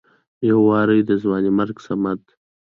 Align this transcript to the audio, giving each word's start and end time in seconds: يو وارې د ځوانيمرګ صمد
يو 0.49 0.57
وارې 0.69 0.99
د 1.09 1.11
ځوانيمرګ 1.23 1.77
صمد 1.87 2.21